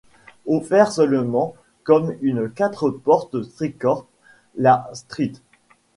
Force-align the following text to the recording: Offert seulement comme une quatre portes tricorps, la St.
Offert 0.47 0.91
seulement 0.91 1.53
comme 1.83 2.15
une 2.23 2.49
quatre 2.49 2.89
portes 2.89 3.53
tricorps, 3.53 4.07
la 4.57 4.89
St. 4.95 5.43